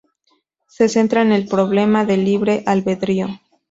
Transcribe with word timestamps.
Se 0.67 0.89
centra 0.89 1.21
en 1.21 1.31
el 1.31 1.47
problema 1.47 2.05
del 2.05 2.25
libre 2.25 2.63
albedrío. 2.65 3.27